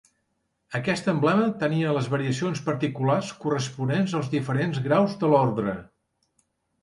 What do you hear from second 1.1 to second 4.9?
emblema tenia les variacions particulars corresponents als diferents